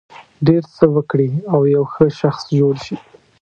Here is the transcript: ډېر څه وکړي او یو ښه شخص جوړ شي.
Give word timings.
ډېر 0.47 0.63
څه 0.75 0.85
وکړي 0.95 1.29
او 1.53 1.59
یو 1.75 1.83
ښه 1.93 2.05
شخص 2.19 2.43
جوړ 2.59 2.75
شي. 2.85 2.95